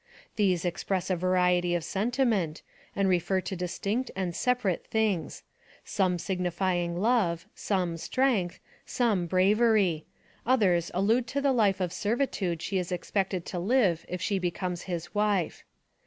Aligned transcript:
These 0.35 0.65
express 0.65 1.11
a 1.11 1.15
variety 1.15 1.75
of 1.75 1.83
sentiment, 1.83 2.63
and 2.95 3.07
refer 3.07 3.39
to 3.41 3.55
distinct 3.55 4.09
and 4.15 4.35
separate 4.35 4.83
things; 4.87 5.43
some 5.85 6.17
signifying 6.17 6.99
love; 6.99 7.45
some, 7.53 7.97
strength; 7.97 8.59
some, 8.83 9.27
bravery; 9.27 10.07
others 10.43 10.89
allude 10.95 11.27
to 11.27 11.39
the 11.41 11.53
life 11.53 11.79
of 11.79 11.93
servitude 11.93 12.63
she 12.63 12.79
is 12.79 12.91
expected 12.91 13.45
to 13.45 13.59
live 13.59 14.03
if 14.09 14.19
she 14.23 14.39
becomes 14.39 14.81
his 14.89 15.13
wife. 15.13 15.63